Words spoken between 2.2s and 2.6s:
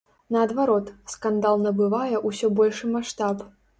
ўсё